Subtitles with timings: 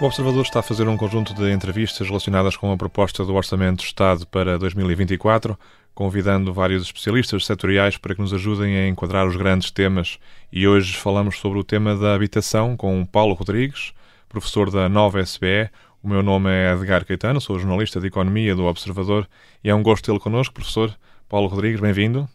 [0.00, 3.80] O Observador está a fazer um conjunto de entrevistas relacionadas com a proposta do Orçamento
[3.80, 5.58] de Estado para 2024,
[5.94, 10.18] convidando vários especialistas setoriais para que nos ajudem a enquadrar os grandes temas.
[10.50, 13.92] E hoje falamos sobre o tema da habitação com Paulo Rodrigues,
[14.26, 15.68] professor da Nova SBE.
[16.02, 19.28] O meu nome é Edgar Caetano, sou jornalista de Economia do Observador
[19.62, 20.96] e é um gosto tê-lo connosco, professor
[21.28, 22.26] Paulo Rodrigues, bem-vindo.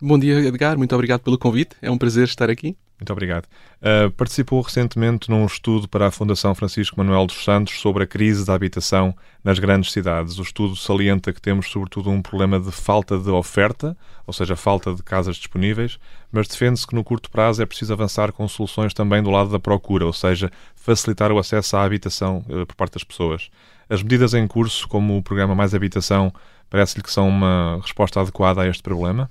[0.00, 2.76] Bom dia, Edgar, muito obrigado pelo convite, é um prazer estar aqui.
[3.02, 3.46] Muito obrigado.
[3.80, 8.46] Uh, participou recentemente num estudo para a Fundação Francisco Manuel dos Santos sobre a crise
[8.46, 10.38] da habitação nas grandes cidades.
[10.38, 14.94] O estudo salienta que temos, sobretudo, um problema de falta de oferta, ou seja, falta
[14.94, 15.98] de casas disponíveis,
[16.30, 19.58] mas defende-se que no curto prazo é preciso avançar com soluções também do lado da
[19.58, 23.50] procura, ou seja, facilitar o acesso à habitação uh, por parte das pessoas.
[23.90, 26.32] As medidas em curso, como o programa Mais Habitação,
[26.70, 29.28] parece-lhe que são uma resposta adequada a este problema?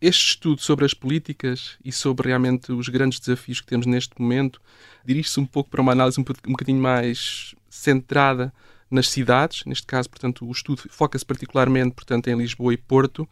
[0.00, 4.60] Este estudo sobre as políticas e sobre realmente os grandes desafios que temos neste momento
[5.04, 8.52] dirige-se um pouco para uma análise um, um bocadinho mais centrada
[8.90, 13.28] nas cidades, neste caso, portanto, o estudo foca-se particularmente, portanto, em Lisboa e Porto,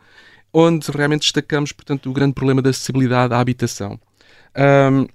[0.53, 3.99] onde realmente destacamos, portanto, o grande problema da acessibilidade à habitação.
[4.57, 5.07] Um,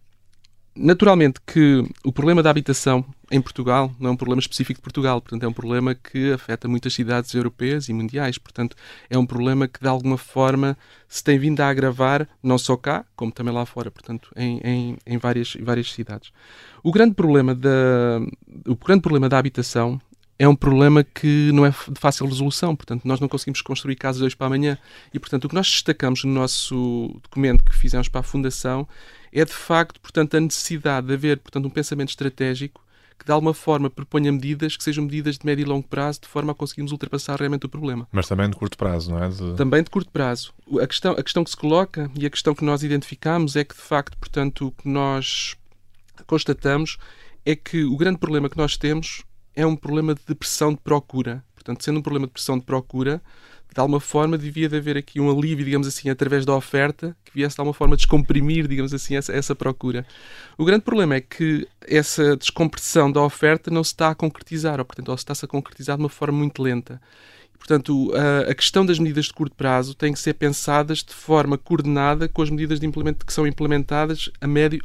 [0.75, 5.21] naturalmente que o problema da habitação em Portugal não é um problema específico de Portugal,
[5.21, 8.75] portanto é um problema que afeta muitas cidades europeias e mundiais, portanto
[9.09, 13.05] é um problema que de alguma forma se tem vindo a agravar não só cá,
[13.15, 16.31] como também lá fora, portanto em, em, em várias, várias cidades.
[16.83, 18.19] O grande problema da,
[18.67, 19.99] o grande problema da habitação
[20.37, 22.75] é um problema que não é de fácil resolução.
[22.75, 24.77] Portanto, nós não conseguimos construir casas hoje para amanhã.
[25.13, 28.87] E, portanto, o que nós destacamos no nosso documento que fizemos para a Fundação
[29.31, 32.83] é, de facto, portanto, a necessidade de haver, portanto, um pensamento estratégico
[33.17, 36.27] que, de alguma forma, proponha medidas que sejam medidas de médio e longo prazo, de
[36.27, 38.07] forma a conseguirmos ultrapassar realmente o problema.
[38.11, 39.29] Mas também de curto prazo, não é?
[39.29, 39.53] De...
[39.55, 40.53] Também de curto prazo.
[40.81, 43.75] A questão, a questão que se coloca e a questão que nós identificamos é que,
[43.75, 45.55] de facto, portanto, o que nós
[46.25, 46.97] constatamos
[47.45, 49.23] é que o grande problema que nós temos
[49.55, 51.43] é um problema de pressão de procura.
[51.53, 53.21] Portanto, sendo um problema de pressão de procura,
[53.73, 57.33] de alguma forma devia de haver aqui um alívio, digamos assim, através da oferta, que
[57.33, 60.05] viesse de alguma forma descomprimir, digamos assim, essa, essa procura.
[60.57, 64.85] O grande problema é que essa descompressão da oferta não se está a concretizar, ou,
[64.85, 67.01] portanto, está-se a concretizar de uma forma muito lenta.
[67.57, 68.11] Portanto,
[68.49, 72.41] a, questão das medidas de curto prazo tem que ser pensadas de forma coordenada com
[72.41, 72.91] as medidas de
[73.25, 74.83] que são implementadas a médio,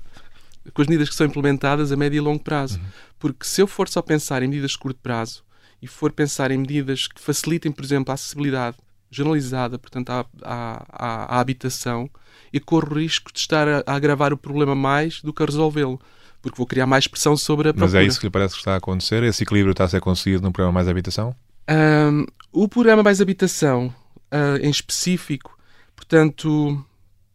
[0.72, 2.78] com as medidas que são implementadas a médio e longo prazo.
[2.78, 2.84] Uhum.
[3.18, 5.42] Porque se eu for só pensar em medidas de curto prazo
[5.80, 8.76] e for pensar em medidas que facilitem, por exemplo, a acessibilidade
[9.10, 12.10] generalizada, portanto, à, à, à habitação,
[12.52, 15.46] eu corro o risco de estar a, a agravar o problema mais do que a
[15.46, 16.00] resolvê-lo
[16.40, 17.86] porque vou criar mais pressão sobre a procura.
[17.86, 19.22] Mas é isso que lhe parece que está a acontecer?
[19.22, 21.34] Esse equilíbrio está a ser conseguido no programa Mais Habitação?
[21.68, 23.92] Um, o programa Mais Habitação,
[24.32, 25.58] uh, em específico,
[25.96, 26.84] portanto,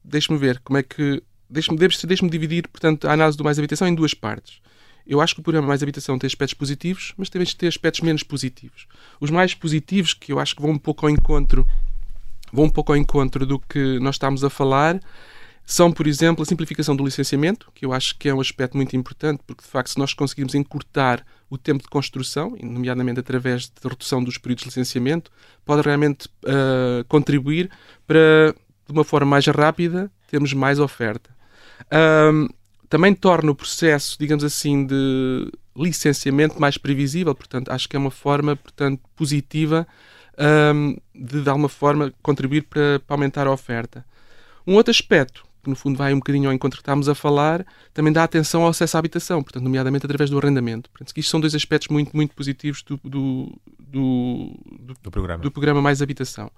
[0.03, 1.21] deixe-me ver como é que
[1.53, 4.61] deixe-me deixe dividir, portanto, a análise do Mais Habitação em duas partes.
[5.05, 8.23] Eu acho que o programa Mais Habitação tem aspectos positivos, mas também tem aspectos menos
[8.23, 8.87] positivos.
[9.19, 11.67] Os mais positivos, que eu acho que vão um pouco ao encontro,
[12.51, 14.99] vão um pouco ao encontro do que nós estamos a falar,
[15.65, 18.95] são, por exemplo, a simplificação do licenciamento, que eu acho que é um aspecto muito
[18.95, 23.89] importante, porque de facto, se nós conseguirmos encurtar o tempo de construção, nomeadamente através da
[23.89, 25.31] redução dos períodos de licenciamento,
[25.65, 27.69] pode realmente uh, contribuir
[28.05, 28.53] para,
[28.87, 31.33] de uma forma mais rápida, termos mais oferta.
[31.91, 32.47] Um,
[32.89, 38.11] também torna o processo, digamos assim, de licenciamento mais previsível, portanto, acho que é uma
[38.11, 39.87] forma, portanto, positiva
[40.37, 44.05] um, de, de alguma forma, contribuir para, para, aumentar a oferta.
[44.65, 47.65] Um outro aspecto, que no fundo vai um bocadinho ao encontro que estamos a falar,
[47.93, 50.89] também dá atenção ao acesso à habitação, portanto, nomeadamente através do arrendamento.
[50.89, 54.53] Portanto, isto são dois aspectos muito, muito positivos do, do, do,
[55.01, 55.41] do programa.
[55.41, 56.51] do programa Mais Habitação.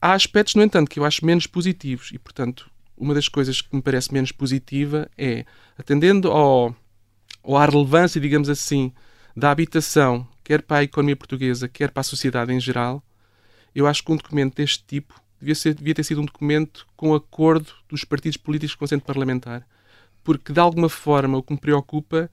[0.00, 3.74] Há aspectos, no entanto, que eu acho menos positivos e, portanto, uma das coisas que
[3.74, 5.46] me parece menos positiva é,
[5.76, 6.76] atendendo ao,
[7.42, 8.92] ao à relevância, digamos assim,
[9.34, 13.02] da habitação, quer para a economia portuguesa, quer para a sociedade em geral,
[13.74, 17.14] eu acho que um documento deste tipo devia, ser, devia ter sido um documento com
[17.14, 19.66] acordo dos partidos políticos com assento parlamentar.
[20.22, 22.30] Porque, de alguma forma, o que me preocupa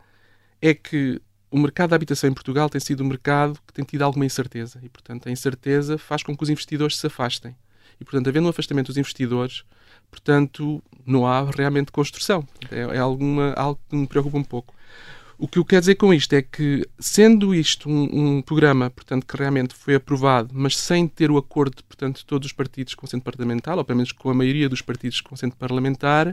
[0.61, 4.01] é que o mercado da habitação em Portugal tem sido um mercado que tem tido
[4.01, 4.79] alguma incerteza.
[4.83, 7.55] E, portanto, a incerteza faz com que os investidores se afastem.
[7.99, 9.63] E, portanto, havendo um afastamento dos investidores,
[10.09, 12.47] Portanto, não há realmente construção.
[12.71, 14.73] É, é alguma, algo que me preocupa um pouco.
[15.37, 19.23] O que eu quero dizer com isto é que, sendo isto um, um, programa portanto,
[19.23, 23.05] que realmente foi aprovado, mas sem ter o acordo portanto, de todos os partidos com
[23.05, 26.31] assento parlamentar, ou pelo menos com a maioria dos partidos com assento parlamentar,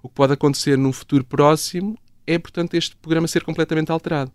[0.00, 4.30] o que pode acontecer num futuro próximo é, portanto, este programa ser completamente alterado.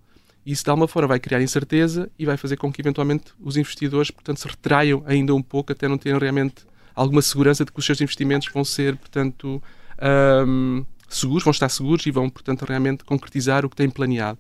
[0.50, 4.10] Isso, de alguma forma, vai criar incerteza e vai fazer com que, eventualmente, os investidores
[4.10, 6.66] portanto, se retraiam ainda um pouco até não terem realmente
[6.96, 9.62] alguma segurança de que os seus investimentos vão ser, portanto,
[10.48, 14.40] um, seguros, vão estar seguros e vão, portanto, realmente concretizar o que têm planeado.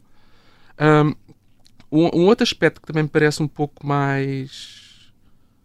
[0.81, 1.13] Um,
[1.91, 5.11] um, outro aspecto que também me parece um pouco mais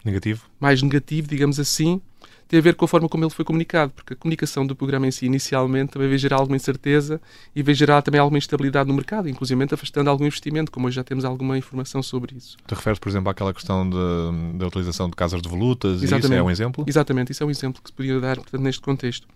[0.04, 2.02] negativo, mais negativo, digamos assim,
[2.48, 5.06] tem a ver com a forma como ele foi comunicado, porque a comunicação do programa
[5.06, 7.20] em si, inicialmente, também veio gerar alguma incerteza
[7.54, 11.04] e veio gerar também alguma instabilidade no mercado, inclusive afastando algum investimento, como hoje já
[11.04, 12.56] temos alguma informação sobre isso.
[12.66, 16.24] Tu referes, por exemplo, àquela questão da utilização de casas de volutas, Exatamente.
[16.24, 16.84] isso é um exemplo?
[16.86, 19.26] Exatamente, isso é um exemplo que se podia dar portanto, neste contexto.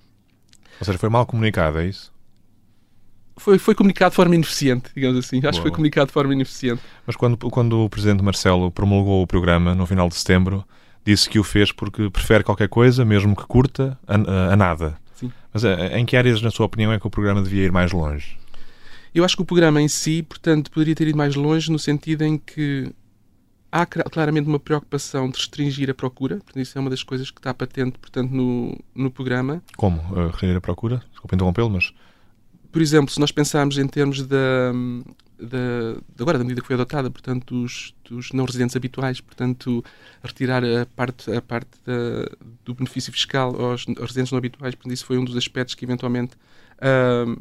[0.81, 2.13] Ou seja, foi mal comunicado, é isso?
[3.37, 5.39] Foi, foi comunicado de forma ineficiente, digamos assim.
[5.39, 5.53] Acho Boa.
[5.53, 6.83] que foi comunicado de forma ineficiente.
[7.07, 10.65] Mas quando, quando o Presidente Marcelo promulgou o programa, no final de setembro,
[11.05, 14.99] disse que o fez porque prefere qualquer coisa, mesmo que curta, a, a nada.
[15.15, 15.33] Sim.
[15.53, 17.93] Mas eh, em que áreas, na sua opinião, é que o programa devia ir mais
[17.93, 18.39] longe?
[19.15, 22.23] Eu acho que o programa em si, portanto, poderia ter ido mais longe no sentido
[22.23, 22.93] em que
[23.73, 26.37] há claramente uma preocupação de restringir a procura.
[26.37, 29.63] Portanto, isso é uma das coisas que está patente, portanto, no, no programa.
[29.77, 30.01] Como?
[30.13, 31.03] Uh, restringir a procura?
[31.11, 31.93] Desculpa interrompê-lo, mas...
[32.71, 34.73] Por exemplo, se nós pensarmos em termos da,
[35.39, 39.85] da, agora da medida que foi adotada, portanto, dos, dos não residentes habituais, portanto,
[40.23, 42.29] retirar a parte, a parte da,
[42.65, 45.85] do benefício fiscal aos, aos, residentes não habituais, portanto, isso foi um dos aspectos que
[45.85, 46.35] eventualmente
[46.77, 47.41] uh,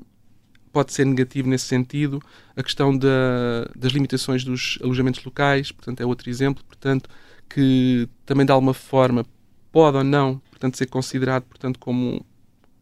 [0.72, 2.22] pode ser negativo nesse sentido.
[2.56, 7.10] A questão da, das limitações dos alojamentos locais, portanto, é outro exemplo, portanto,
[7.50, 9.26] que também de alguma forma
[9.72, 12.26] pode ou não, portanto, ser considerado, portanto, como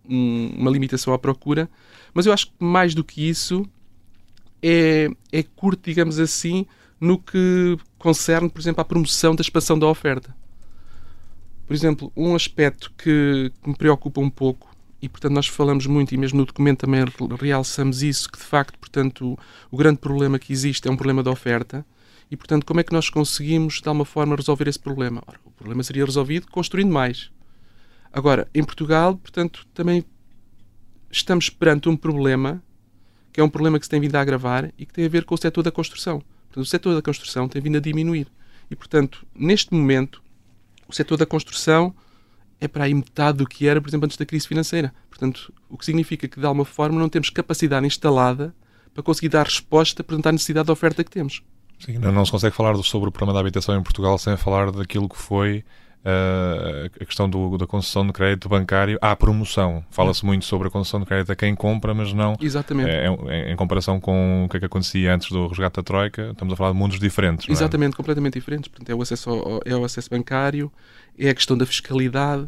[0.10, 1.70] um, uma limitação à procura.
[2.14, 3.66] Mas eu acho que mais do que isso,
[4.62, 6.66] é, é curto, digamos assim,
[7.00, 10.36] no que concerne, por exemplo, à promoção da expansão da oferta.
[11.68, 16.14] Por exemplo, um aspecto que, que, me preocupa um pouco, e portanto nós falamos muito,
[16.14, 17.04] e mesmo no documento também
[17.40, 19.40] realçamos isso, que de facto, portanto, o,
[19.72, 21.86] o grande problema que existe é um problema de oferta,
[22.30, 25.22] e portanto, como é que nós conseguimos, de alguma forma, resolver esse problema?
[25.28, 27.30] Ora, o problema seria resolvido construindo mais.
[28.16, 30.06] Agora, em Portugal, portanto, também
[31.12, 32.64] estamos perante um problema
[33.34, 35.26] que é um problema que se tem vindo a agravar e que tem a ver
[35.26, 36.24] com o setor da construção.
[36.48, 38.28] Portanto, o setor da construção tem vindo a diminuir.
[38.72, 40.24] E, portanto, neste momento,
[40.88, 41.94] o setor da construção
[42.62, 44.94] é para aí metade do que era, por exemplo, antes da crise financeira.
[45.10, 48.56] Portanto, o que significa que, de alguma forma, não temos capacidade instalada
[48.94, 51.44] para conseguir dar resposta portanto, à necessidade de oferta que temos.
[51.80, 55.10] Sim, não se consegue falar sobre o problema da habitação em Portugal sem falar daquilo
[55.10, 55.66] que foi
[56.06, 59.84] uh, a questão do, da concessão de crédito bancário à promoção.
[59.90, 62.90] Fala-se muito sobre a concessão de crédito a quem compra, mas não Exatamente.
[62.90, 66.30] É, é, em comparação com o que é que acontecia antes do resgate da Troika,
[66.32, 67.50] estamos a falar de mundos diferentes.
[67.50, 67.52] É?
[67.52, 67.98] Exatamente, é?
[67.98, 68.68] completamente diferentes.
[68.68, 70.72] Portanto, é o acesso ao, é o acesso bancário,
[71.18, 72.46] é a questão da fiscalidade,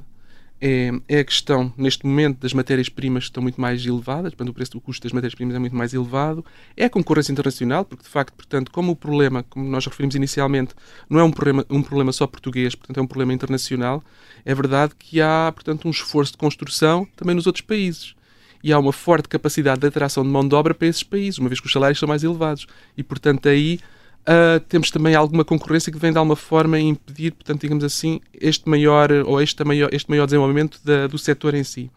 [0.60, 4.54] é, é a questão, neste momento, das matérias-primas que estão muito mais elevadas, portanto, o
[4.54, 6.44] preço do custo das matérias-primas é muito mais elevado,
[6.76, 10.74] é a concorrência internacional, porque, de facto, portanto, como o problema, como nós referimos inicialmente,
[11.10, 14.04] não é um problema, um problema só português, portanto, é um problema internacional,
[14.44, 18.16] é verdade que há, portanto, um esforço de construção também nos outros países.
[18.64, 21.48] E há uma forte capacidade de atração de mão de obra para esses países, uma
[21.48, 22.66] vez que os salários são mais elevados.
[22.98, 23.80] E, portanto, aí
[24.28, 28.68] Uh, temos também alguma concorrência que vem de alguma forma impedir, portanto, digamos assim, este
[28.68, 31.90] maior ou este maior, este maior desenvolvimento da, do setor em si.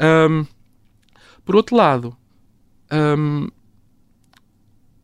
[0.00, 0.46] Um,
[1.44, 2.16] por outro lado,
[2.90, 3.48] um,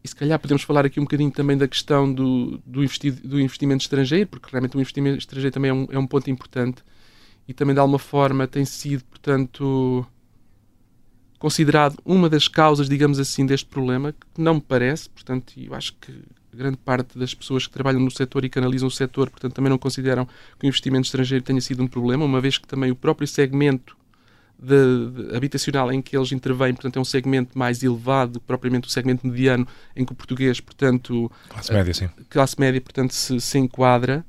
[0.03, 2.81] e se calhar podemos falar aqui um bocadinho também da questão do, do,
[3.23, 6.83] do investimento estrangeiro, porque realmente o investimento estrangeiro também é um, é um ponto importante
[7.47, 10.07] e também de alguma forma tem sido, portanto,
[11.39, 15.95] considerado uma das causas, digamos assim, deste problema, que não me parece, portanto, eu acho
[16.01, 16.13] que
[16.57, 19.79] grande parte das pessoas que trabalham no setor e canalizam o setor, portanto, também não
[19.79, 20.27] consideram
[20.59, 23.97] que o investimento estrangeiro tenha sido um problema, uma vez que também o próprio segmento
[24.59, 28.91] de, de, habitacional em que eles intervêm, portanto, é um segmento mais elevado, propriamente o
[28.91, 29.67] segmento mediano,
[29.97, 31.31] em que o português, portanto...
[31.49, 32.09] Classe média, sim.
[32.29, 34.25] Classe média, portanto, se, se enquadra.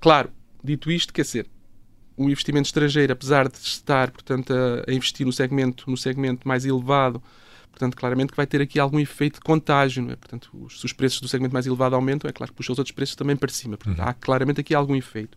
[0.00, 0.30] claro,
[0.62, 1.46] dito isto, quer dizer,
[2.16, 6.64] o investimento estrangeiro, apesar de estar, portanto, a, a investir no segmento, no segmento mais
[6.64, 7.22] elevado,
[7.72, 10.08] Portanto, claramente que vai ter aqui algum efeito de contágio.
[10.10, 10.14] É?
[10.14, 12.78] Portanto, os, se os preços do segmento mais elevado aumentam, é claro que puxa os
[12.78, 13.76] outros preços também para cima.
[13.76, 14.08] Portanto, uhum.
[14.08, 15.36] há claramente aqui algum efeito.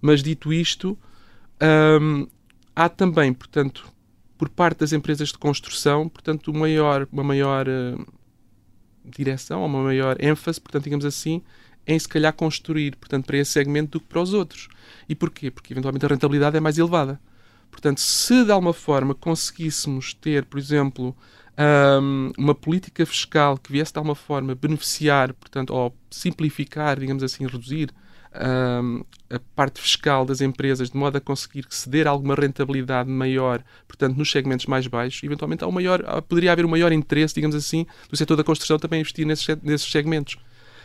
[0.00, 0.98] Mas, dito isto,
[2.00, 2.26] hum,
[2.76, 3.90] há também, portanto,
[4.36, 8.06] por parte das empresas de construção, portanto, uma maior, uma maior uh,
[9.04, 11.42] direção, uma maior ênfase, portanto, digamos assim,
[11.86, 14.68] em se calhar construir, portanto, para esse segmento do que para os outros.
[15.08, 15.50] E porquê?
[15.50, 17.20] Porque eventualmente a rentabilidade é mais elevada.
[17.70, 21.16] Portanto, se de alguma forma conseguíssemos ter, por exemplo,
[21.58, 27.46] um, uma política fiscal que viesse de alguma forma beneficiar, portanto, ou simplificar, digamos assim,
[27.46, 27.90] reduzir
[28.34, 34.16] um, a parte fiscal das empresas de modo a conseguir ceder alguma rentabilidade maior, portanto,
[34.16, 37.86] nos segmentos mais baixos, eventualmente há um maior, poderia haver um maior interesse, digamos assim,
[38.08, 40.36] do setor da construção também investir nesses, nesses segmentos.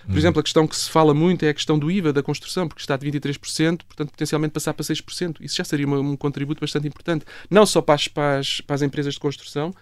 [0.07, 0.19] Por uhum.
[0.19, 2.81] exemplo, a questão que se fala muito é a questão do IVA da construção, porque
[2.81, 5.37] está de 23%, portanto, potencialmente passar para 6%.
[5.41, 8.81] Isso já seria um contributo bastante importante, não só para as, para as, para as
[8.81, 9.73] empresas de construção,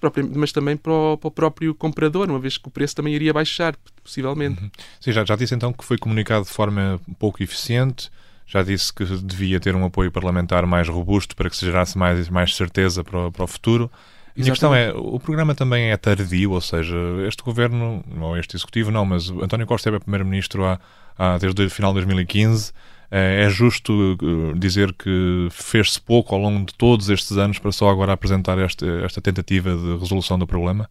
[0.00, 3.14] mas, mas também para o, para o, próprio comprador, uma vez que o preço também
[3.14, 4.62] iria baixar, possivelmente.
[4.62, 4.70] Uhum.
[5.00, 8.10] Sim, já, já disse então que foi comunicado de forma pouco eficiente,
[8.46, 12.28] já disse que devia ter um apoio parlamentar mais robusto para que se gerasse mais,
[12.28, 13.90] mais certeza para o, para o futuro.
[14.36, 18.56] A minha questão é, o programa também é tardio, ou seja, este governo, ou este
[18.56, 20.80] executivo não, mas António Costa é primeiro-ministro há,
[21.18, 22.72] há, desde o final de 2015.
[23.10, 27.72] É, é justo eh, dizer que fez-se pouco ao longo de todos estes anos para
[27.72, 30.88] só agora apresentar esta, tentativa de resolução do problema?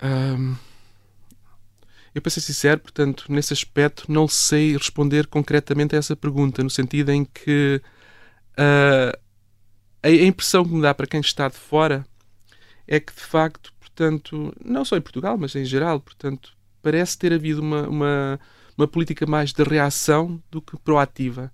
[0.00, 0.54] Um,
[2.14, 6.70] eu, para ser sincero, portanto, nesse aspecto, não sei responder concretamente a essa pergunta, no
[6.70, 7.82] sentido em que
[8.52, 9.18] uh,
[10.02, 12.06] a, a impressão que me dá para quem está de fora
[12.86, 17.32] é que, de facto, portanto, não só em Portugal, mas em geral, portanto, parece ter
[17.32, 18.40] havido uma, uma,
[18.78, 21.52] uma política mais de reação do que proativa.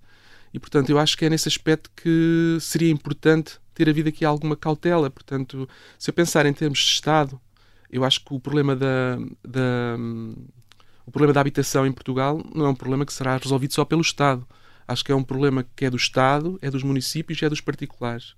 [0.53, 4.55] E, portanto, eu acho que é nesse aspecto que seria importante ter havido aqui alguma
[4.55, 5.09] cautela.
[5.09, 5.67] Portanto,
[5.99, 7.41] se eu pensar em termos de Estado,
[7.89, 9.97] eu acho que o problema da, da,
[11.05, 14.01] o problema da habitação em Portugal não é um problema que será resolvido só pelo
[14.01, 14.47] Estado.
[14.87, 17.59] Acho que é um problema que é do Estado, é dos municípios e é dos
[17.59, 18.35] particulares.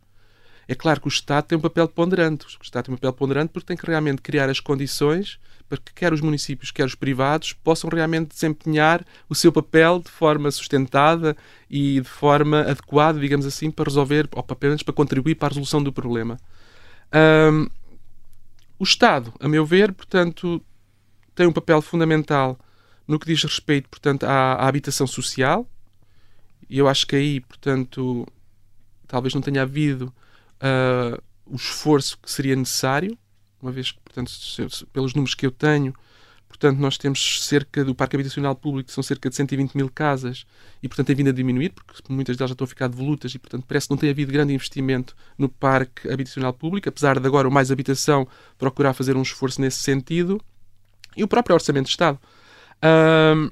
[0.67, 2.45] É claro que o Estado tem um papel ponderante.
[2.45, 5.93] O Estado tem um papel ponderante porque tem que realmente criar as condições para que
[5.93, 11.36] quer os municípios, quer os privados possam realmente desempenhar o seu papel de forma sustentada
[11.69, 15.50] e de forma adequada, digamos assim, para resolver, ou pelo menos para contribuir para a
[15.50, 16.39] resolução do problema.
[17.51, 17.67] Um,
[18.79, 20.62] o Estado, a meu ver, portanto,
[21.36, 22.57] tem um papel fundamental
[23.07, 25.67] no que diz respeito, portanto, à, à habitação social.
[26.69, 28.25] E eu acho que aí, portanto,
[29.07, 30.13] talvez não tenha havido
[30.61, 33.17] uh, o esforço que seria necessário,
[33.61, 34.31] uma vez que, portanto,
[34.93, 35.93] pelos números que eu tenho,
[36.47, 40.45] portanto, nós temos cerca do parque habitacional público, são cerca de 120 mil casas,
[40.81, 43.39] e, portanto, tem vindo a diminuir, porque muitas delas já estão a ficar devolutas, e,
[43.39, 47.47] portanto, parece que não tem havido grande investimento no parque habitacional público, apesar de agora
[47.47, 50.41] o Mais Habitação procurar fazer um esforço nesse sentido,
[51.15, 52.19] e o próprio Orçamento de Estado.
[52.77, 53.51] Uh,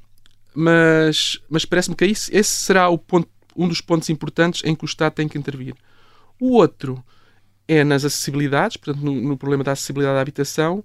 [0.53, 4.87] mas mas parece-me que esse será o ponto, um dos pontos importantes em que o
[4.87, 5.75] Estado tem que intervir.
[6.39, 7.03] O outro
[7.67, 10.83] é nas acessibilidades, portanto, no, no, problema da acessibilidade à habitação,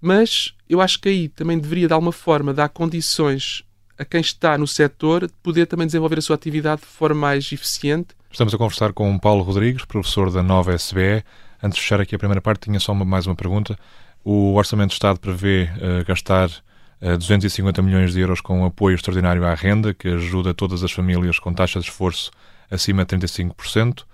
[0.00, 3.64] mas eu acho que aí também deveria, de alguma forma, dar condições
[3.98, 7.52] a quem está no setor de poder também desenvolver a sua atividade de forma mais
[7.52, 8.14] eficiente.
[8.30, 11.22] Estamos a conversar com Paulo Rodrigues, professor da nova SBE.
[11.62, 13.78] Antes de fechar aqui a primeira parte, tinha só uma, mais uma pergunta.
[14.24, 16.52] O Orçamento de Estado prevê uh, gastar uh,
[17.00, 21.38] eh, 250 milhões de euros com apoio extraordinário à renda, que ajuda todas as famílias
[21.38, 22.30] com taxa de esforço
[22.70, 24.04] acima de 35%.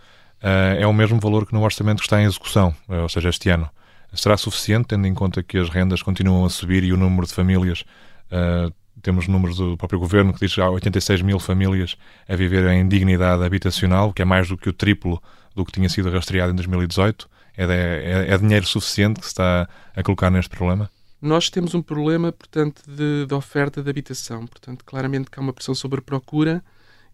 [0.46, 3.30] Eh, é o mesmo valor que no orçamento que está em execução, eh, ou seja,
[3.30, 3.68] este ano.
[4.14, 7.34] Será suficiente, tendo em conta que as rendas continuam a subir e o número de
[7.34, 7.84] famílias,
[8.30, 8.72] uh,
[9.02, 12.86] temos números do próprio governo que diz que há 86 mil famílias a viver em
[12.88, 15.20] dignidade habitacional, que é mais do que o triplo
[15.54, 17.28] do que tinha sido rastreado em 2018.
[17.58, 20.88] É, é, é dinheiro suficiente que se está a colocar neste problema?
[21.20, 24.46] Nós temos um problema, portanto, de, de oferta de habitação.
[24.46, 26.62] Portanto, claramente que há uma pressão sobre a procura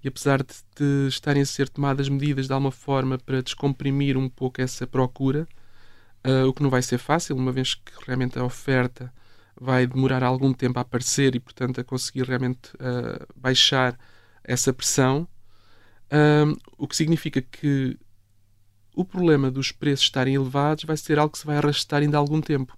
[0.02, 4.28] e apesar de, de, estarem a ser tomadas medidas de alguma forma para descomprimir um
[4.28, 5.46] pouco essa procura,
[6.26, 9.12] uh, o que não vai ser fácil, uma vez que realmente a oferta
[9.60, 13.96] vai demorar algum tempo a aparecer e, portanto, a conseguir realmente uh, baixar
[14.42, 15.28] essa pressão,
[16.10, 17.96] uh, o que significa que
[18.94, 22.40] o problema dos preços estarem elevados vai ser algo que se vai arrastar ainda algum
[22.40, 22.76] tempo.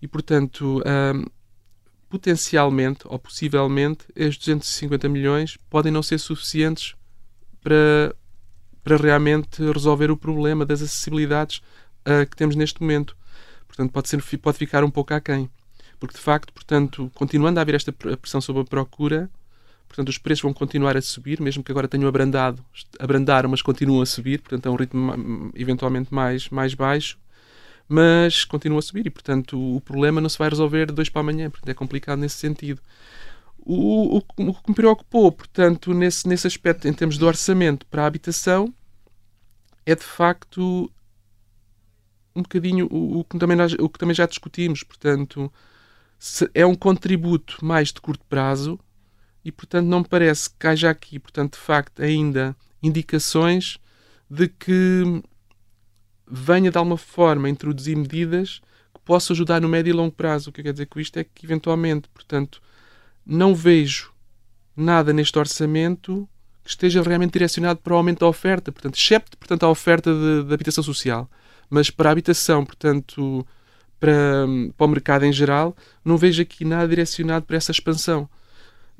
[0.00, 0.82] E, portanto,
[2.08, 6.94] potencialmente ou possivelmente estes 250 milhões podem não ser suficientes
[7.62, 8.14] para,
[8.82, 11.58] para realmente resolver o problema das acessibilidades
[12.06, 13.16] uh, que temos neste momento.
[13.66, 15.50] Portanto, pode, ser, pode ficar um pouco aquém.
[15.98, 19.30] Porque, de facto, portanto, continuando a haver esta pressão sobre a procura,
[19.88, 22.64] portanto, os preços vão continuar a subir, mesmo que agora tenham abrandado,
[22.98, 27.18] abrandaram, mas continuam a subir, portanto, é um ritmo eventualmente mais, mais baixo
[27.88, 31.20] mas continua a subir e, portanto, o problema não se vai resolver de dois para
[31.20, 32.80] amanhã, portanto, é complicado nesse sentido.
[33.58, 38.02] O, o, o que me preocupou, portanto, nesse, nesse aspecto, em termos de orçamento para
[38.02, 38.72] a habitação,
[39.84, 40.90] é de facto
[42.34, 45.50] um bocadinho o, o, que, também nós, o que também já discutimos, portanto,
[46.52, 48.78] é um contributo mais de curto prazo
[49.44, 53.78] e, portanto, não me parece que haja aqui, portanto, de facto, ainda indicações
[54.28, 55.22] de que
[56.28, 58.60] venha de alguma forma introduzir medidas
[58.94, 60.50] que possam ajudar no médio e longo prazo.
[60.50, 62.60] O que eu quero dizer com isto é que, eventualmente, portanto,
[63.24, 64.12] não vejo
[64.76, 66.28] nada neste orçamento
[66.62, 70.44] que esteja realmente direcionado para o aumento da oferta, portanto, excepto portanto, a oferta de,
[70.44, 71.30] de habitação social.
[71.70, 73.46] Mas para a habitação, portanto,
[74.00, 78.28] para, para o mercado em geral, não vejo aqui nada direcionado para essa expansão.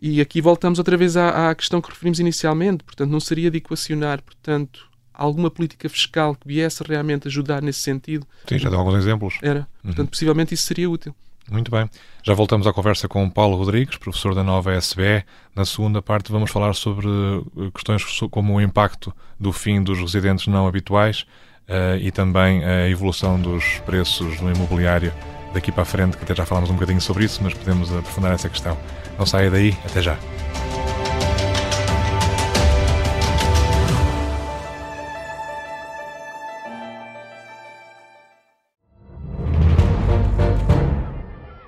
[0.00, 3.59] E aqui voltamos outra vez à, à questão que referimos inicialmente, portanto, não seria de
[3.59, 8.26] equacionar, portanto, alguma política fiscal que viesse realmente ajudar nesse sentido.
[8.49, 9.38] Sim, já deu alguns exemplos.
[9.42, 9.66] Era.
[9.82, 10.06] Portanto, uhum.
[10.06, 11.14] possivelmente isso seria útil.
[11.50, 11.88] Muito bem.
[12.25, 15.25] Já voltamos à conversa com Paulo Rodrigues, professor da nova SBE.
[15.54, 20.49] Na segunda parte vamos falar sobre eh, questões como o impacto do fim dos residentes
[20.49, 21.25] não habituais
[21.68, 25.12] uh, e também a evolução dos preços no imobiliário
[25.54, 28.32] daqui para a frente, que até já falámos um bocadinho sobre isso, mas podemos aprofundar
[28.32, 28.76] essa questão.
[29.18, 30.18] Não saia daí, até já.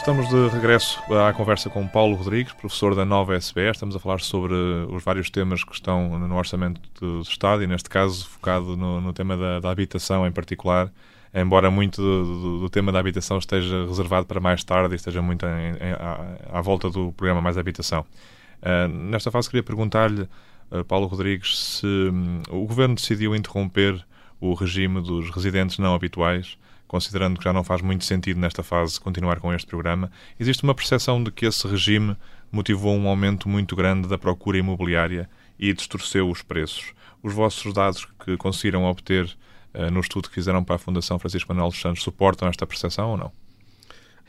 [0.00, 3.70] Estamos de regresso à conversa com Paulo Rodrigues, professor da nova SBE.
[3.70, 4.54] Estamos a falar sobre
[4.88, 9.12] os vários temas que estão no Orçamento do Estado e, neste caso, focado no, no
[9.12, 10.90] tema da, da, habitação em particular,
[11.34, 15.20] embora muito do, do, do, tema da habitação esteja reservado para mais tarde e esteja
[15.20, 18.06] muito em, em, à, à, volta do programa Mais Habitação.
[18.62, 20.22] Uh, nesta fase, queria perguntar-lhe,
[20.70, 24.02] uh, Paulo Rodrigues, se um, o Governo decidiu interromper
[24.40, 26.56] o regime dos residentes não habituais
[26.90, 30.74] considerando que já não faz muito sentido nesta fase continuar com este programa, existe uma
[30.74, 32.16] percepção de que esse regime
[32.50, 36.92] motivou um aumento muito grande da procura imobiliária e distorceu os preços.
[37.22, 39.24] Os vossos dados que conseguiram obter
[39.72, 43.10] uh, no estudo que fizeram para a Fundação Francisco Manuel dos Santos suportam esta percepção
[43.10, 43.32] ou não?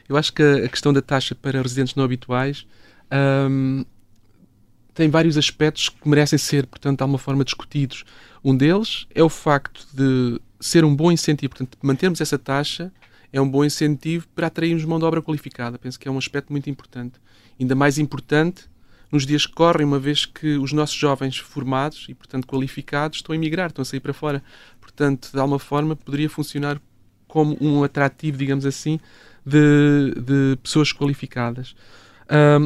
[0.07, 2.67] Eu acho que a questão da taxa para residentes não habituais
[3.49, 3.83] um,
[4.93, 8.03] tem vários aspectos que merecem ser, portanto, de alguma forma discutidos.
[8.43, 12.91] Um deles é o facto de ser um bom incentivo, portanto, mantermos essa taxa
[13.33, 15.77] é um bom incentivo para atrairmos mão de obra qualificada.
[15.79, 17.13] Penso que é um aspecto muito importante.
[17.59, 18.69] Ainda mais importante
[19.11, 23.33] nos dias que correm, uma vez que os nossos jovens formados e, portanto, qualificados estão
[23.33, 24.41] a emigrar, estão a sair para fora.
[24.79, 26.79] Portanto, de alguma forma, poderia funcionar
[27.27, 28.99] como um atrativo, digamos assim,
[29.45, 31.75] de, de pessoas qualificadas.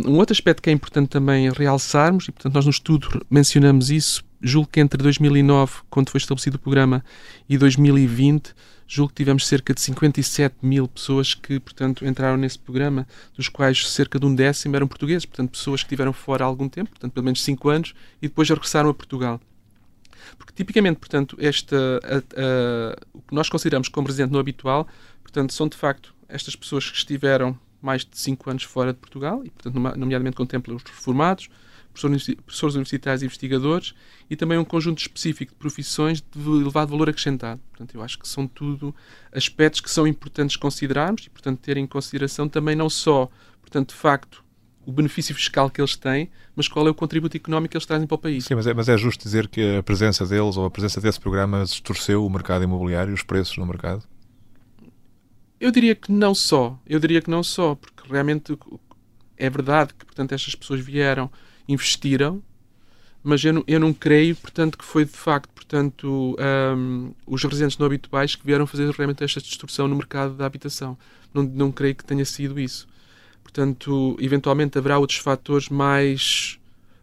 [0.05, 4.23] Um outro aspecto que é importante também realçarmos, e portanto nós no estudo mencionamos isso,
[4.45, 7.03] julgo que entre 2009, quando foi estabelecido o programa,
[7.49, 8.53] e 2020,
[8.88, 13.89] julgo que tivemos cerca de 57 mil pessoas que, portanto, entraram nesse programa, dos quais
[13.89, 17.12] cerca de um décimo eram portugueses, portanto, pessoas que estiveram fora há algum tempo, portanto,
[17.12, 19.41] pelo menos 5 anos, e depois regressaram a Portugal.
[20.38, 24.88] Porque, tipicamente, portanto, esta, a, a, o que nós consideramos como residente no habitual,
[25.23, 29.41] portanto, são de facto estas pessoas que estiveram mais de 5 anos fora de Portugal,
[29.43, 31.49] e, portanto, nomeadamente contempla os reformados,
[32.01, 33.93] professores universitários e investigadores
[34.29, 37.62] e também um conjunto específico de profissões de elevado valor acrescentado.
[37.69, 38.93] Portanto, eu acho que são tudo
[39.31, 43.29] aspectos que são importantes considerarmos e, portanto, ter em consideração também não só,
[43.62, 44.43] portanto, de facto,
[44.86, 48.05] o benefício fiscal que eles têm, mas qual é o contributo económico que eles trazem
[48.05, 48.45] para o país.
[48.45, 51.19] Sim, mas é, mas é justo dizer que a presença deles ou a presença desse
[51.19, 54.03] programa distorceu o mercado imobiliário e os preços no mercado?
[55.60, 56.79] Eu diria que não só.
[56.86, 58.58] Eu diria que não só, porque realmente
[59.38, 61.31] é verdade que, portanto, estas pessoas vieram
[61.67, 62.41] investiram,
[63.23, 66.38] mas eu não, eu não creio, portanto, que foi de facto, portanto,
[66.78, 70.95] um, os residentes não habituais que vieram fazer realmente esta distorção no mercado da habitação.
[71.34, 72.88] Não, não creio que tenha sido isso.
[73.41, 76.60] Portanto, eventualmente haverá outros fatores mais,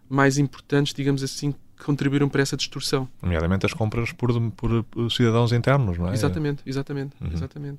[0.09, 3.09] mais importantes, digamos assim, que contribuíram para essa distorção.
[3.21, 6.15] Nomeadamente as compras por, por cidadãos internos, não é?
[6.15, 7.33] Exatamente, exatamente, uhum.
[7.33, 7.79] exatamente.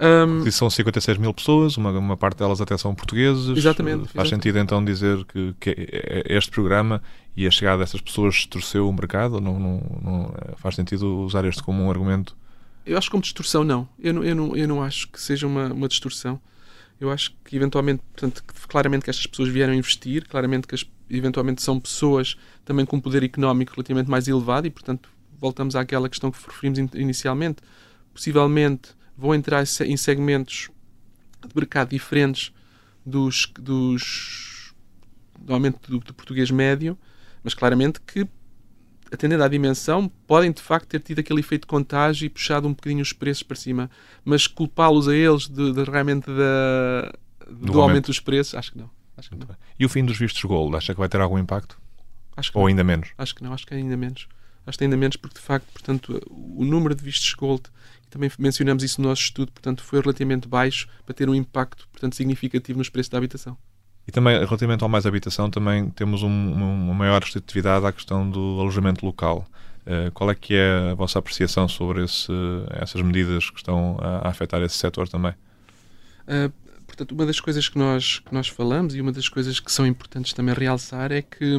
[0.00, 3.56] Um, são 56 mil pessoas, uma, uma parte delas até são portugueses.
[3.56, 4.08] Exatamente.
[4.08, 4.30] Faz exatamente.
[4.30, 7.02] sentido então dizer que, que é, é este programa
[7.36, 9.40] e a chegada dessas pessoas torceu o mercado?
[9.40, 12.36] Não, não, não, faz sentido usar este como um argumento?
[12.84, 13.88] Eu acho que como distorção não.
[13.98, 16.40] Eu não, eu não, eu não acho que seja uma, uma distorção.
[17.00, 21.62] Eu acho que eventualmente, portanto, claramente que estas pessoas vieram investir, claramente que as, eventualmente
[21.62, 26.30] são pessoas também com um poder económico relativamente mais elevado e, portanto, voltamos àquela questão
[26.30, 27.62] que referimos inicialmente.
[28.12, 30.70] Possivelmente vão entrar em segmentos
[31.46, 32.52] de mercado diferentes
[33.04, 34.74] dos, dos
[35.38, 36.96] normalmente do, do português médio,
[37.42, 38.26] mas claramente que
[39.12, 42.72] atendendo à dimensão, podem de facto ter tido aquele efeito de contágio e puxado um
[42.72, 43.90] bocadinho os preços para cima.
[44.24, 47.12] Mas culpá-los a eles de, de realmente da,
[47.46, 48.06] do, do aumento.
[48.06, 48.90] dos preços, acho que não.
[49.14, 49.46] Acho que não.
[49.78, 51.78] E o fim dos vistos gold, acha que vai ter algum impacto?
[52.34, 52.68] Acho Ou não.
[52.68, 53.10] ainda menos?
[53.18, 54.26] Acho que não, acho que ainda menos.
[54.66, 57.64] acho que ainda menos, porque de facto, portanto, o número de vistos gold,
[58.12, 62.14] também mencionamos isso no nosso estudo, portanto, foi relativamente baixo para ter um impacto, portanto,
[62.14, 63.56] significativo nos preços da habitação.
[64.06, 68.60] E também, relativamente ao mais habitação, também temos um, uma maior restritividade à questão do
[68.60, 69.46] alojamento local.
[69.86, 72.30] Uh, qual é que é a vossa apreciação sobre esse,
[72.70, 75.32] essas medidas que estão a, a afetar esse setor também?
[76.22, 76.52] Uh,
[76.86, 79.86] portanto, uma das coisas que nós, que nós falamos e uma das coisas que são
[79.86, 81.56] importantes também realçar é que,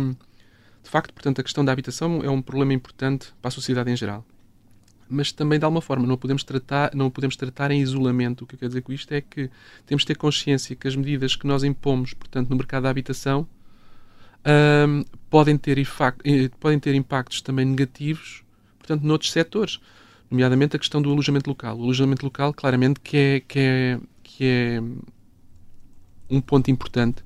[0.84, 3.96] de facto, portanto, a questão da habitação é um problema importante para a sociedade em
[3.96, 4.24] geral
[5.14, 8.44] mas também de alguma forma não podemos tratar não podemos tratar em isolamento.
[8.44, 9.50] O que eu quero dizer com isto é que
[9.86, 13.48] temos de ter consciência que as medidas que nós impomos portanto no mercado da habitação
[14.46, 18.44] um, podem ter eh, podem ter impactos também negativos
[18.80, 19.80] portanto noutros setores
[20.30, 21.78] nomeadamente a questão do alojamento local.
[21.78, 24.82] O alojamento local claramente que é que é que é
[26.30, 27.24] um ponto importante.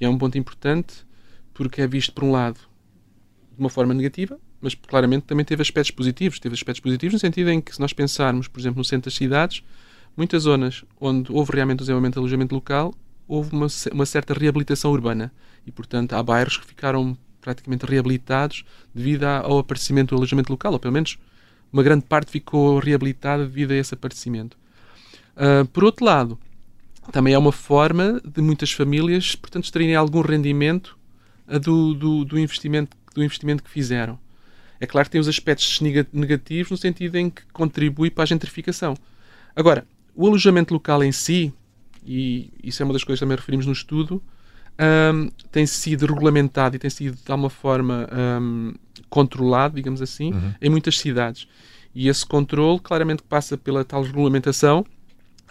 [0.00, 1.06] E é um ponto importante
[1.52, 2.58] porque é visto por um lado
[3.52, 6.38] de uma forma negativa mas claramente também teve aspectos positivos.
[6.38, 9.16] Teve aspectos positivos no sentido em que, se nós pensarmos, por exemplo, no centro das
[9.16, 9.62] cidades,
[10.16, 12.94] muitas zonas onde houve realmente o desenvolvimento de alojamento local,
[13.26, 15.32] houve uma, uma certa reabilitação urbana.
[15.66, 20.78] E, portanto, há bairros que ficaram praticamente reabilitados devido ao aparecimento do alojamento local, ou
[20.78, 21.18] pelo menos
[21.72, 24.58] uma grande parte ficou reabilitada devido a esse aparecimento.
[25.36, 26.38] Uh, por outro lado,
[27.12, 30.98] também é uma forma de muitas famílias, portanto, extraírem algum rendimento
[31.62, 34.18] do, do, do, investimento, do investimento que fizeram.
[34.80, 35.80] É claro que tem os aspectos
[36.12, 38.96] negativos no sentido em que contribui para a gentrificação.
[39.54, 41.52] Agora, o alojamento local em si,
[42.04, 44.22] e isso é uma das coisas que também referimos no estudo,
[44.80, 48.08] um, tem sido regulamentado e tem sido de alguma forma
[48.40, 48.72] um,
[49.10, 50.54] controlado, digamos assim, uhum.
[50.60, 51.46] em muitas cidades.
[51.94, 54.86] E esse controle claramente passa pela tal regulamentação.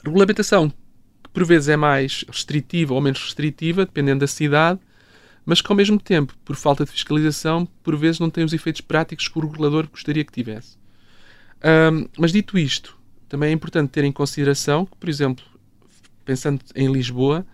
[0.03, 4.79] Regulamentação que por vezes é mais restritiva ou menos restritiva, dependendo da cidade,
[5.45, 8.81] mas que ao mesmo tempo, por falta de fiscalização, por vezes não tem os efeitos
[8.81, 10.77] práticos que o regulador gostaria que tivesse.
[11.63, 12.97] Um, mas dito isto,
[13.27, 15.43] também é importante ter em consideração que, por exemplo,
[16.25, 17.45] pensando em Lisboa,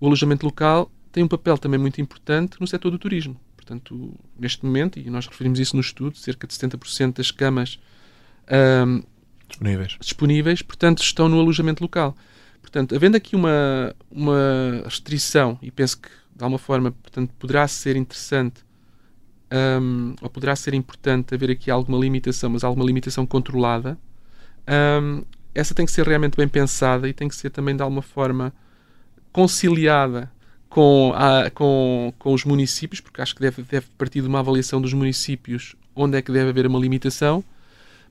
[0.00, 3.40] o alojamento local tem um papel também muito importante no setor do turismo.
[3.56, 7.80] Portanto, neste momento, e nós referimos isso no estudo, cerca de 70% das camas
[8.86, 9.02] um,
[9.48, 9.96] disponíveis.
[10.00, 12.16] disponíveis, portanto, estão no alojamento local.
[12.60, 17.96] Portanto, havendo aqui uma, uma restrição, e penso que de alguma forma, portanto, poderá ser
[17.96, 18.64] interessante
[19.50, 23.98] um, ou poderá ser importante haver aqui alguma limitação, mas alguma limitação controlada.
[25.02, 28.02] Um, essa tem que ser realmente bem pensada e tem que ser também de alguma
[28.02, 28.52] forma
[29.32, 30.30] conciliada
[30.68, 34.80] com, a, com, com os municípios, porque acho que deve, deve partir de uma avaliação
[34.80, 37.42] dos municípios onde é que deve haver uma limitação,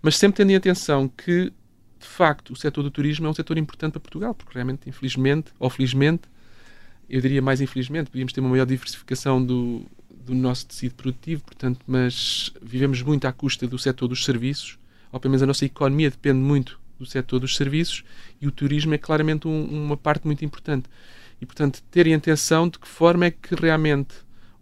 [0.01, 1.53] mas sempre tendo em atenção que,
[1.99, 5.51] de facto, o setor do turismo é um setor importante para Portugal, porque realmente, infelizmente
[5.59, 6.23] ou felizmente,
[7.09, 11.79] eu diria mais infelizmente, podíamos ter uma maior diversificação do, do nosso tecido produtivo, portanto,
[11.87, 14.77] mas vivemos muito à custa do setor dos serviços,
[15.11, 18.03] ou pelo menos a nossa economia depende muito do setor dos serviços
[18.41, 20.89] e o turismo é claramente um, uma parte muito importante.
[21.41, 24.15] E, portanto, terem atenção de que forma é que realmente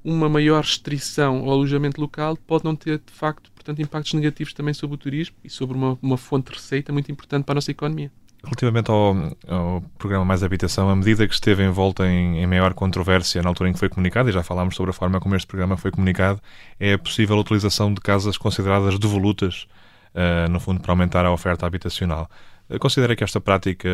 [0.04, 4.74] uma maior restrição ao alojamento local pode não ter, de facto, portanto, impactos negativos também
[4.74, 7.72] sobre o turismo e sobre uma, uma fonte de receita muito importante para a nossa
[7.72, 8.12] economia.
[8.44, 9.16] Relativamente ao,
[9.48, 13.70] ao, programa Mais Habitação, a medida que esteve envolta em, em, maior controvérsia na altura
[13.70, 16.42] em que foi comunicado, e já falámos sobre a forma como este programa foi comunicado,
[16.78, 19.66] é a possível utilização de casas consideradas devolutas,
[20.14, 22.30] uh, no fundo, para aumentar a oferta habitacional.
[22.70, 23.90] Uh, considera que esta prática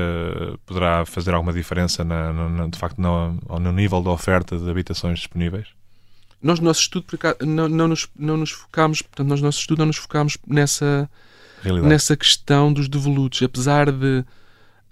[0.66, 5.20] poderá fazer alguma diferença, na, na, de facto, no, no nível da oferta de habitações
[5.20, 5.68] disponíveis?
[6.42, 7.06] Nós, no nosso estudo,
[7.46, 11.08] não, não, nos, não nos focámos, portanto, nós, no nosso estudo, não nos focámos nessa,
[11.84, 14.26] nessa questão dos devolutos, apesar de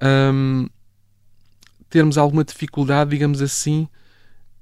[0.01, 0.67] um,
[1.89, 3.87] termos alguma dificuldade, digamos assim,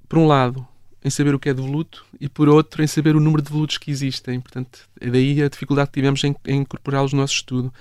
[0.07, 0.65] por um lado,
[1.03, 3.77] em saber o que é devoluto e por outro, em saber o número de devolutos
[3.77, 4.39] que existem.
[4.39, 7.73] Portanto, é daí a dificuldade que tivemos em, em incorporá-los no nosso estudo.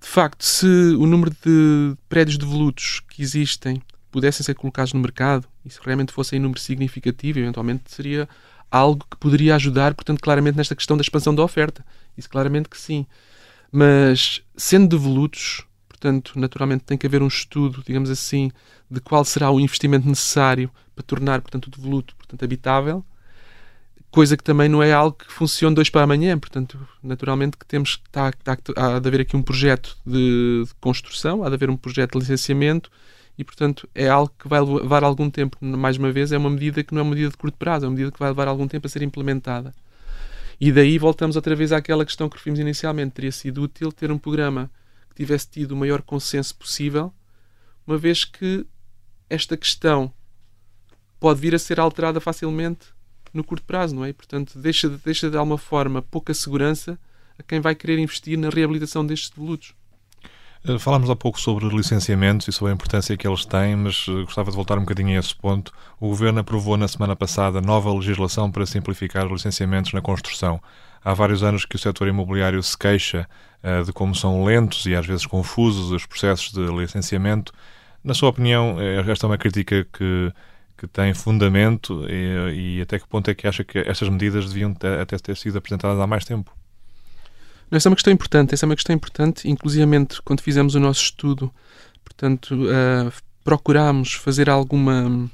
[0.00, 3.80] De facto, se o número de prédios devolutos que existem
[4.10, 8.28] pudessem ser colocados no mercado e se realmente fosse em número significativo, eventualmente seria
[8.70, 11.84] algo que poderia ajudar, portanto, claramente nesta questão da expansão da oferta.
[12.16, 13.06] Isso claramente que sim.
[13.70, 15.64] Mas, sendo devolutos,
[15.96, 18.50] Portanto, naturalmente tem que haver um estudo, digamos assim,
[18.90, 23.02] de qual será o investimento necessário para tornar, portanto, o devoluto, portanto, habitável.
[24.10, 26.38] Coisa que também não é algo que funcione dois para amanhã.
[26.38, 30.74] Portanto, naturalmente que temos que tá, tá, há de haver aqui um projeto de, de
[30.80, 32.90] construção, há de haver um projeto de licenciamento
[33.38, 35.56] e, portanto, é algo que vai levar algum tempo.
[35.62, 37.88] Mais uma vez, é uma medida que não é uma medida de curto prazo, é
[37.88, 39.74] uma medida que vai levar algum tempo a ser implementada.
[40.60, 43.12] E daí voltamos outra vez àquela questão que referimos inicialmente.
[43.12, 44.70] Teria sido útil ter um programa
[45.16, 47.12] tivesse tido o maior consenso possível,
[47.86, 48.66] uma vez que
[49.28, 50.12] esta questão
[51.18, 52.86] pode vir a ser alterada facilmente
[53.32, 54.10] no curto prazo, não é?
[54.10, 56.98] E, portanto, deixa, deixa de alguma forma pouca segurança
[57.38, 59.74] a quem vai querer investir na reabilitação destes devolutos.
[60.68, 64.24] Eh, falámos há pouco sobre licenciamentos e sobre a importância que eles têm, mas eh,
[64.24, 65.72] gostava de voltar um bocadinho a esse ponto.
[66.00, 70.60] O Governo aprovou na semana passada nova legislação para simplificar os licenciamentos na construção.
[71.04, 73.28] Há vários anos que o setor imobiliário se queixa
[73.62, 77.52] uh, de como são lentos e às vezes confusos os processos de licenciamento.
[78.02, 80.32] Na sua opinião, esta é uma crítica que,
[80.76, 84.74] que tem fundamento e, e até que ponto é que acha que estas medidas deviam
[84.74, 86.52] ter, até ter sido apresentadas há mais tempo?
[87.70, 91.02] Essa é uma questão importante, essa é uma questão importante, inclusivamente quando fizemos o nosso
[91.02, 91.52] estudo,
[92.04, 95.28] portanto, uh, procurámos fazer alguma,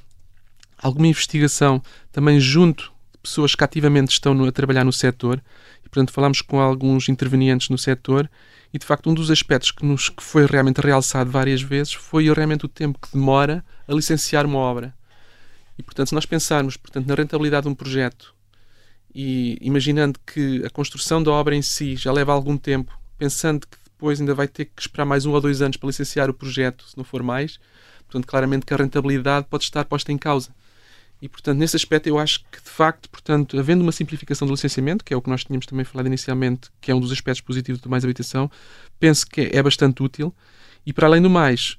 [0.78, 5.42] alguma investigação também junto de pessoas que ativamente estão no, a trabalhar no setor,
[5.84, 8.30] e portanto falámos com alguns intervenientes no setor,
[8.72, 12.32] e de facto um dos aspectos que, nos, que foi realmente realçado várias vezes foi
[12.32, 14.94] realmente o tempo que demora a licenciar uma obra.
[15.78, 18.34] E portanto, se nós pensarmos portanto, na rentabilidade de um projeto
[19.14, 23.76] e imaginando que a construção da obra em si já leva algum tempo, pensando que
[23.84, 26.84] depois ainda vai ter que esperar mais um ou dois anos para licenciar o projeto,
[26.88, 27.60] se não for mais,
[28.06, 30.50] portanto, claramente que a rentabilidade pode estar posta em causa.
[31.20, 35.04] E, portanto, nesse aspecto, eu acho que, de facto, portanto, havendo uma simplificação do licenciamento,
[35.04, 37.80] que é o que nós tínhamos também falado inicialmente, que é um dos aspectos positivos
[37.80, 38.50] do Mais Habitação,
[38.98, 40.34] penso que é bastante útil.
[40.84, 41.78] E, para além do mais,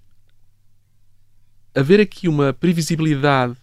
[1.75, 3.57] haver aqui uma previsibilidade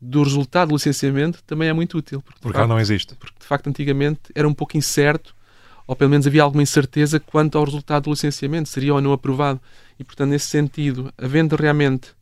[0.00, 2.22] do resultado do licenciamento também é muito útil.
[2.22, 3.14] Porque, porque facto, não existe.
[3.16, 5.34] Porque, de facto, antigamente era um pouco incerto,
[5.86, 9.60] ou pelo menos havia alguma incerteza quanto ao resultado do licenciamento, seria ou não aprovado.
[9.98, 12.12] E, portanto, nesse sentido, havendo realmente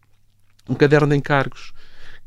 [0.69, 1.73] um caderno de encargos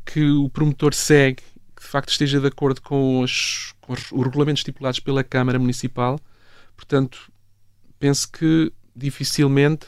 [0.04, 1.42] que o promotor segue,
[1.76, 5.58] que de facto esteja de acordo com os, com os, os regulamentos estipulados pela Câmara
[5.58, 6.18] Municipal,
[6.76, 7.30] portanto,
[7.98, 9.86] penso que dificilmente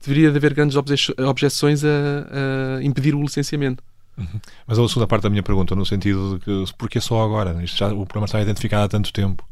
[0.00, 3.84] deveria haver grandes objeções a, a impedir o licenciamento.
[4.66, 7.62] Mas a segunda parte da minha pergunta, no sentido de que porquê só agora?
[7.62, 9.44] Isto já, o problema está identificado há tanto tempo.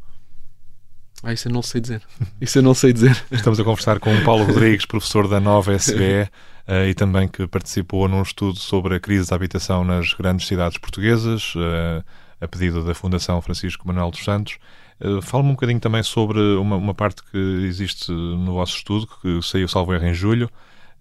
[1.21, 2.01] Ah, isso eu não sei dizer.
[2.39, 3.21] Isso eu não sei dizer.
[3.29, 6.29] Estamos a conversar com o Paulo Rodrigues, professor da nova SBE
[6.65, 10.77] uh, e também que participou num estudo sobre a crise da habitação nas grandes cidades
[10.77, 12.03] portuguesas, uh,
[12.39, 14.57] a pedido da Fundação Francisco Manuel dos Santos.
[15.01, 19.41] Uh, Fala-me um bocadinho também sobre uma, uma, parte que existe no vosso estudo, que
[19.41, 20.49] saiu, salvo erro, em julho,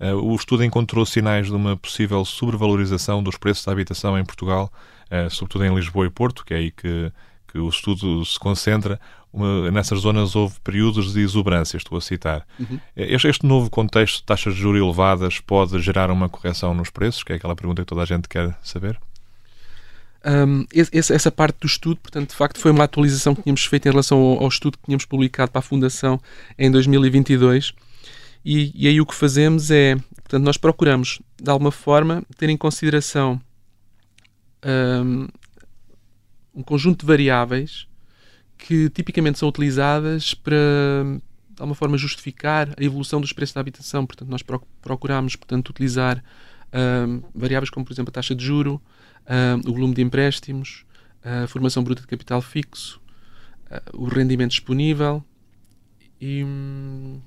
[0.00, 4.72] o estudo encontrou sinais de uma possível sobrevalorização dos preços da habitação em Portugal,
[5.10, 7.12] uh, sobretudo em Lisboa e Porto, que é aí que,
[7.48, 9.00] que o estudo se concentra.
[9.72, 12.46] Nessas zonas houve períodos de exuberância, estou a citar.
[12.58, 12.80] Uhum.
[12.96, 16.88] Eh, este, este, novo contexto de taxas de juros elevadas pode gerar uma correção nos
[16.88, 18.98] preços, que é aquela pergunta que toda a gente quer saber?
[20.24, 23.86] Um, esse, essa parte do estudo, portanto, de facto, foi uma atualização que tínhamos feito
[23.86, 26.18] em relação ao, ao estudo que tínhamos publicado para a Fundação
[26.58, 27.74] em 2022
[28.50, 32.56] e, e aí o que fazemos é, portanto, nós procuramos, de alguma forma, ter em
[32.56, 33.38] consideração
[35.04, 35.28] um,
[36.54, 37.86] um conjunto de variáveis
[38.56, 40.56] que tipicamente são utilizadas para,
[41.50, 44.06] de alguma forma, justificar a evolução dos preços da habitação.
[44.06, 44.42] Portanto, nós
[44.80, 46.24] procuramos, portanto, utilizar
[46.72, 48.80] um, variáveis como, por exemplo, a taxa de juro,
[49.28, 50.86] um, o volume de empréstimos,
[51.22, 52.98] a formação bruta de capital fixo,
[53.70, 55.22] uh, o rendimento disponível
[56.18, 57.20] e, hum,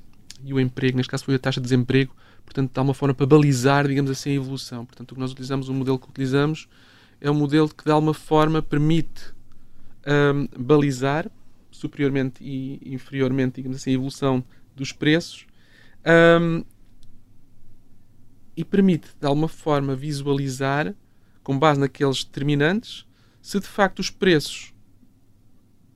[0.44, 3.26] e o emprego, neste caso foi a taxa de desemprego, portanto, de alguma forma para
[3.26, 4.86] balizar, digamos assim, a evolução.
[4.86, 6.68] Portanto, o que nós utilizamos, o modelo que utilizamos,
[7.20, 9.34] é um modelo que de alguma forma permite
[10.08, 11.30] um, balizar
[11.70, 14.44] superiormente e inferiormente, digamos assim, a evolução
[14.76, 15.46] dos preços
[16.42, 16.64] um,
[18.56, 20.94] e permite de alguma forma visualizar,
[21.44, 23.06] com base naqueles determinantes,
[23.42, 24.71] se de facto os preços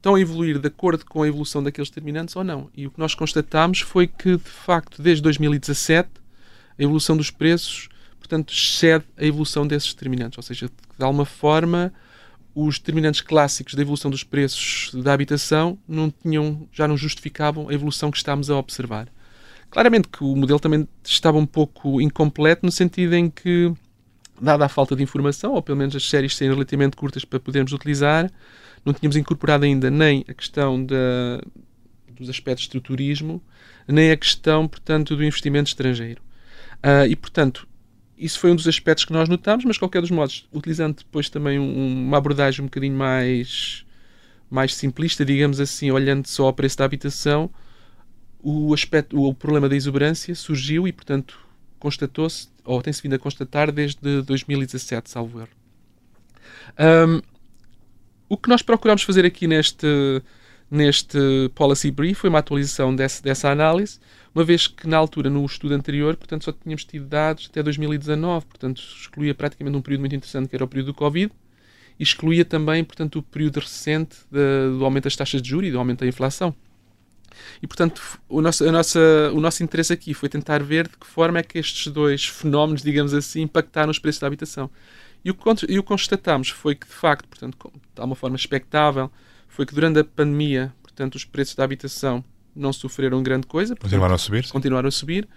[0.06, 2.70] estão a evoluir de acordo com a evolução daqueles determinantes ou não.
[2.76, 6.08] E o que nós constatámos foi que, de facto, desde 2017,
[6.78, 7.90] a evolução dos preços,
[8.20, 10.38] portanto, excede a evolução desses determinantes.
[10.38, 11.92] Ou seja, de alguma forma,
[12.54, 17.74] os determinantes clássicos da evolução dos preços da habitação não tinham, já não justificavam a
[17.74, 19.08] evolução que estamos a observar.
[19.72, 23.74] Claramente que o modelo também estava um pouco incompleto, no sentido em que,
[24.40, 27.74] dada a falta de informação, ou pelo menos as séries serem relativamente curtas para podermos
[27.74, 28.32] utilizar,
[28.86, 31.42] não tínhamos incorporado ainda nem a questão da,
[32.12, 33.42] dos aspectos do turismo,
[33.88, 36.22] nem a questão, portanto, do investimento estrangeiro.
[36.78, 37.68] Uh, e, portanto,
[38.18, 41.30] isso foi um dos aspectos que nós notámos, mas, de qualquer dos modos, utilizando depois
[41.30, 43.86] também um, uma abordagem um bocadinho mais,
[44.50, 47.50] mais simplista, digamos assim, olhando só ao preço da habitação,
[48.42, 51.40] o, aspecto, o problema da exuberância surgiu e, portanto,
[51.80, 55.50] constatou-se, ou tem-se vindo a constatar desde 2017, salvo erro.
[56.80, 57.22] Um,
[58.28, 59.88] o que nós procuramos fazer aqui neste,
[60.70, 61.18] neste
[61.54, 64.00] policy brief foi uma atualização desse, dessa análise,
[64.34, 68.46] uma vez que na altura, no estudo anterior, portanto, só tínhamos tido dados até 2019,
[68.46, 71.32] portanto, excluía praticamente um período muito interessante que era o período do Covid,
[72.00, 75.80] excluía também, portanto, o período recente de, do aumento das taxas de juros e do
[75.80, 76.54] aumento da inflação.
[77.62, 79.00] E, portanto, o nosso, a nossa,
[79.34, 82.82] o nosso interesse aqui foi tentar ver de que forma é que estes dois fenómenos,
[82.82, 84.70] digamos assim, impactaram os preços da habitação.
[85.26, 87.58] E o, e o que constatamos foi que, de facto, portanto,
[87.96, 89.12] de uma forma expectável,
[89.48, 92.24] foi que durante a pandemia, portanto, os preços da habitação
[92.56, 93.76] não sofreram grande coisa.
[93.76, 94.48] Portanto, continuaram a subir?
[94.48, 95.28] Continuaram a subir,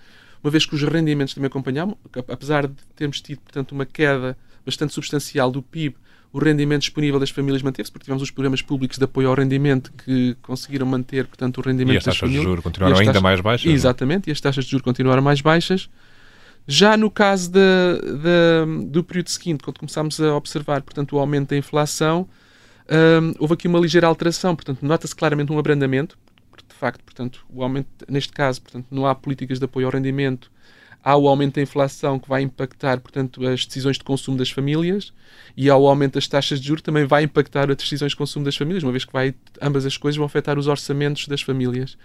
[0.45, 1.97] uma vez que os rendimentos também acompanhavam,
[2.29, 5.97] apesar de termos tido, portanto, uma queda bastante substancial do PIB,
[6.31, 9.91] o rendimento disponível das famílias manteve-se, porque tivemos os programas públicos de apoio ao rendimento
[10.05, 13.41] que conseguiram manter, portanto, o rendimento e as taxas de juros continuaram ainda taxas, mais
[13.41, 13.71] baixas?
[13.71, 13.75] É?
[13.75, 14.31] Exatamente, não?
[14.31, 15.89] e as taxas de juros continuaram mais baixas.
[16.71, 21.49] Já no caso de, de, do período seguinte, quando começámos a observar, portanto, o aumento
[21.49, 22.29] da inflação,
[22.91, 26.19] um, houve aqui uma ligeira alteração, portanto, nota-se claramente um abrandamento,
[26.69, 30.51] de facto, portanto, o aumento, neste caso, portanto, não há políticas de apoio ao rendimento,
[31.03, 35.13] há o aumento da inflação que vai impactar, portanto, as decisões de consumo das famílias
[35.57, 38.45] e há o aumento das taxas de juros também vai impactar as decisões de consumo
[38.45, 41.97] das famílias, uma vez que vai, ambas as coisas vão afetar os orçamentos das famílias.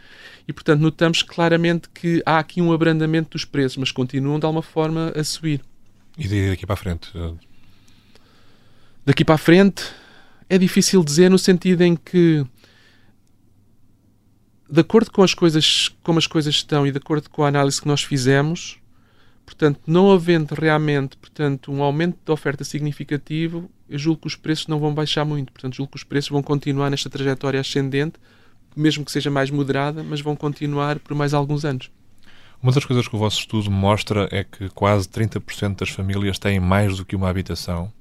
[0.48, 4.64] E, portanto, notamos claramente que há aqui um abrandamento dos preços, mas continuam de alguma
[4.64, 5.62] forma a subir.
[6.18, 7.10] E daqui para a frente?
[9.06, 9.84] Daqui para a frente
[10.50, 12.46] é difícil dizer no sentido em que
[14.70, 17.82] de acordo com as coisas como as coisas estão e de acordo com a análise
[17.82, 18.80] que nós fizemos,
[19.46, 24.68] Portanto, não havendo realmente portanto, um aumento de oferta significativo, eu julgo que os preços
[24.68, 25.52] não vão baixar muito.
[25.52, 28.16] Portanto, julgo que os preços vão continuar nesta trajetória ascendente,
[28.76, 31.92] mesmo que seja mais moderada, mas vão continuar por mais alguns anos.
[32.62, 36.62] Uma das coisas que o vosso estudo mostra é que quase 30% das famílias têm
[36.62, 37.92] mais do que uma habitação,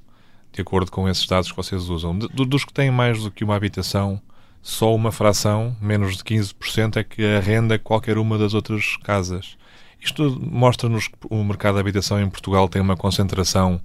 [0.52, 2.16] de acordo com esses dados que vocês usam.
[2.16, 4.22] De, dos que têm mais do que uma habitação,
[4.62, 9.56] só uma fração, menos de 15%, é que arrenda qualquer uma das outras casas.
[10.02, 13.80] Isto mostra-nos que o mercado de habitação em Portugal tem uma concentração,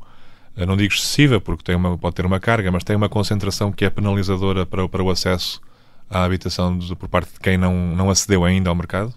[0.56, 3.72] eh, não digo excessiva, porque tem uma, pode ter uma carga, mas tem uma concentração
[3.72, 5.62] que é penalizadora para, para o acesso
[6.10, 9.14] à habitação de, por parte de quem não, não acedeu ainda ao mercado?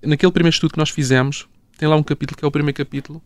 [0.00, 3.20] Naquele primeiro estudo que nós fizemos, tem lá um capítulo que é o primeiro capítulo,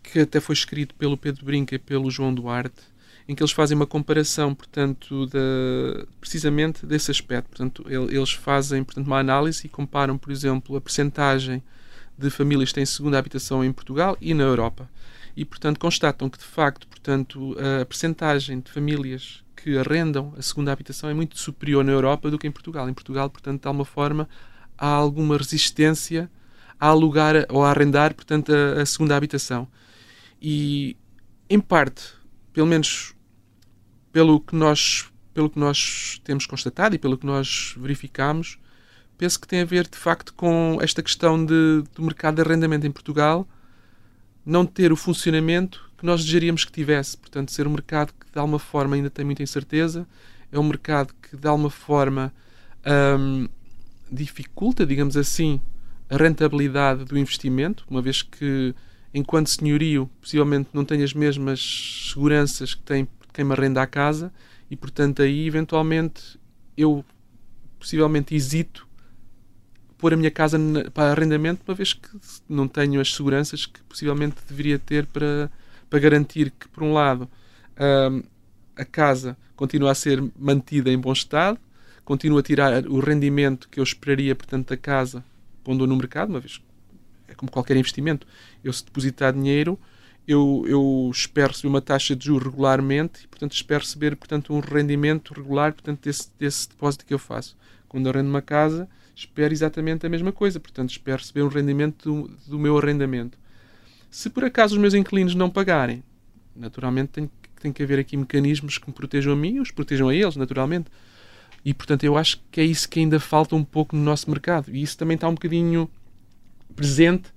[0.00, 2.82] que até foi escrito pelo Pedro Brinca e pelo João Duarte,
[3.28, 7.48] em que eles fazem uma comparação, portanto, de, precisamente desse aspecto.
[7.48, 11.60] Portanto, eles fazem portanto, uma análise e comparam, por exemplo, a percentagem
[12.18, 14.88] de famílias têm segunda habitação em Portugal e na Europa.
[15.36, 20.72] E, portanto, constatam que, de facto, portanto, a percentagem de famílias que arrendam a segunda
[20.72, 22.88] habitação é muito superior na Europa do que em Portugal.
[22.88, 24.28] Em Portugal, portanto, de alguma forma,
[24.78, 26.30] há alguma resistência
[26.80, 29.68] a alugar ou a arrendar, portanto, a, a segunda habitação.
[30.40, 30.96] E,
[31.50, 32.14] em parte,
[32.52, 33.14] pelo menos
[34.10, 38.58] pelo que nós pelo que nós temos constatado e pelo que nós verificamos,
[39.16, 42.86] penso que tem a ver de facto com esta questão de, do mercado de arrendamento
[42.86, 43.46] em Portugal
[44.44, 47.16] não ter o funcionamento que nós desejaríamos que tivesse.
[47.16, 50.06] Portanto, ser um mercado que de alguma forma ainda tem muita incerteza,
[50.52, 52.32] é um mercado que de alguma forma
[53.18, 53.48] hum,
[54.10, 55.60] dificulta, digamos assim,
[56.08, 58.72] a rentabilidade do investimento, uma vez que
[59.12, 64.32] enquanto senhorio possivelmente não tem as mesmas seguranças que tem quem me arrenda a casa
[64.70, 66.38] e portanto aí eventualmente
[66.76, 67.04] eu
[67.78, 68.85] possivelmente hesito
[69.98, 70.58] pôr a minha casa
[70.92, 72.08] para arrendamento, uma vez que
[72.48, 75.50] não tenho as seguranças que possivelmente deveria ter para,
[75.88, 77.28] para garantir que, por um lado,
[78.76, 81.58] a casa continua a ser mantida em bom estado,
[82.04, 85.24] continua a tirar o rendimento que eu esperaria, portanto, da casa
[85.64, 86.60] pondo no mercado, uma vez
[87.28, 88.26] é como qualquer investimento.
[88.62, 89.78] Eu, se depositar dinheiro,
[90.26, 94.60] eu, eu espero receber uma taxa de juros regularmente e, portanto, espero receber, portanto, um
[94.60, 97.56] rendimento regular, portanto, desse, desse depósito que eu faço.
[97.88, 100.60] Quando eu arrendo uma casa, espero exatamente a mesma coisa.
[100.60, 103.38] Portanto, espero receber um rendimento do, do meu arrendamento.
[104.10, 106.04] Se por acaso os meus inquilinos não pagarem,
[106.54, 110.08] naturalmente tem, tem que haver aqui mecanismos que me protejam a mim e os protejam
[110.08, 110.90] a eles, naturalmente.
[111.64, 114.70] E, portanto, eu acho que é isso que ainda falta um pouco no nosso mercado.
[114.70, 115.90] E isso também está um bocadinho
[116.76, 117.30] presente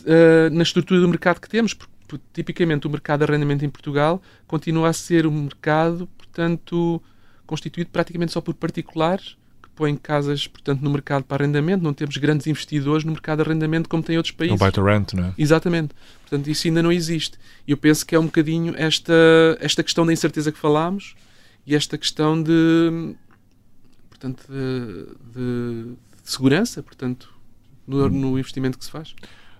[0.00, 3.70] uh, na estrutura do mercado que temos, porque, porque, tipicamente o mercado de arrendamento em
[3.70, 7.00] Portugal continua a ser um mercado, portanto,
[7.46, 9.36] constituído praticamente só por particulares
[9.82, 13.88] põe casas, portanto, no mercado para arrendamento, não temos grandes investidores no mercado de arrendamento
[13.88, 14.52] como tem outros países.
[14.52, 15.34] No buy to rent, não é?
[15.36, 15.92] Exatamente.
[16.20, 17.36] Portanto, isso ainda não existe.
[17.66, 19.12] E eu penso que é um bocadinho esta,
[19.58, 21.16] esta questão da incerteza que falámos
[21.66, 23.16] e esta questão de,
[24.08, 25.84] portanto, de, de,
[26.22, 27.34] de segurança, portanto,
[27.84, 29.16] no, no investimento que se faz.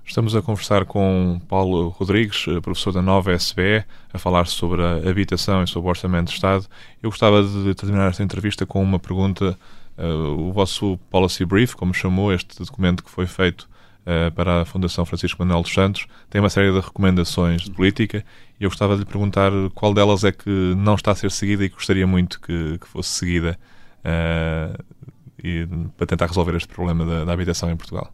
[0.07, 5.11] Estamos a conversar com Paulo Rodrigues, eh, professor da nova SBE, a falar sobre a
[5.11, 6.65] habitação e sobre o orçamento de Estado.
[7.03, 9.59] Eu gostava de terminar esta entrevista com uma pergunta
[9.97, 13.69] Uh, o vosso Policy Brief, como chamou este documento que foi feito
[14.03, 18.25] uh, para a Fundação Francisco Manuel dos Santos, tem uma série de recomendações de política
[18.59, 21.65] e eu gostava de lhe perguntar qual delas é que não está a ser seguida
[21.65, 23.59] e que gostaria muito que, que fosse seguida
[23.99, 24.83] uh,
[25.43, 25.67] e,
[25.97, 28.13] para tentar resolver este problema da, da habitação em Portugal.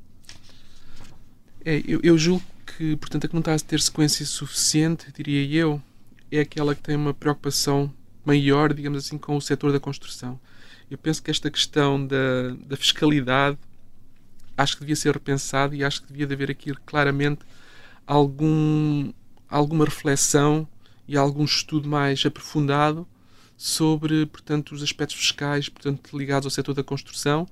[1.64, 5.61] É, eu, eu, julgo que, portanto, a que não está a ter sequência suficiente, diria
[5.61, 5.83] eu,
[6.31, 7.93] é aquela que tem uma preocupação
[8.24, 10.39] maior, digamos assim, com o setor da construção.
[10.91, 13.59] Eu penso que esta questão da, da fiscalidade
[14.57, 17.41] acho que devia ser repensado e acho que devia haver aqui claramente
[18.07, 19.12] algum,
[19.49, 20.66] alguma reflexão
[21.07, 23.07] e algum estudo mais aprofundado
[23.57, 27.47] sobre, portanto, os aspectos fiscais, portanto, ligados ao setor da construção,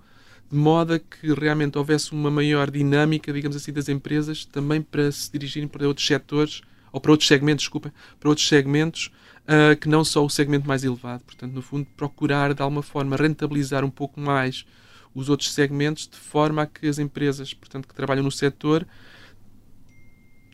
[0.50, 5.10] de modo a que realmente houvesse uma maior dinâmica, digamos assim, das empresas também para
[5.10, 6.62] se dirigirem para outros setores
[6.92, 9.10] ou para outros segmentos, desculpa, para outros segmentos
[9.46, 11.24] uh, que não só o segmento mais elevado.
[11.24, 14.66] Portanto, no fundo, procurar de alguma forma rentabilizar um pouco mais
[15.14, 18.86] os outros segmentos de forma a que as empresas, portanto, que trabalham no setor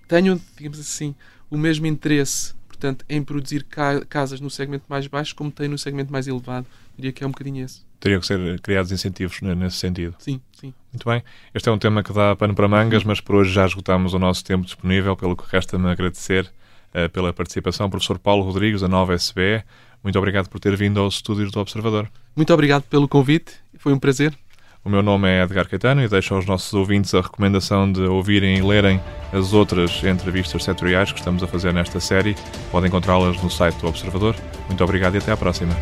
[0.07, 1.15] tenham, digamos assim,
[1.51, 5.79] o mesmo interesse, portanto, em produzir ca casas no segmento mais baixo como têm no
[5.79, 6.67] segmento mais elevado.
[6.97, 7.92] Diria que é um bocadinho esse.
[8.03, 10.17] Teriam que ser criados incentivos nesse sentido.
[10.19, 10.75] Sim, sim.
[10.93, 11.23] Muito bem.
[11.55, 14.19] Este é um tema que dá pano para mangas, mas por hoje já esgotamos o
[14.19, 16.51] nosso tempo disponível, pelo que resta-me agradecer
[16.93, 17.89] uh, pela participação.
[17.89, 19.63] Professor Paulo Rodrigues, da Nova SBE,
[20.03, 22.11] muito obrigado por ter vindo aos estúdios do Observador.
[22.35, 24.37] Muito obrigado pelo convite, foi um prazer.
[24.85, 28.59] O meu nome é Edgar Caetano e deixo aos nossos ouvintes a recomendação de ouvirem
[28.59, 29.01] e lerem
[29.33, 32.35] as outras entrevistas setoriais que estamos a fazer nesta série.
[32.73, 34.35] Podem encontrá-las no site do Observador.
[34.67, 35.73] Muito obrigado e até à próxima.